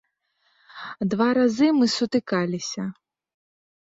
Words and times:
Два 1.11 1.27
разы 1.39 1.67
мы 1.79 1.85
сутыкаліся. 1.95 2.83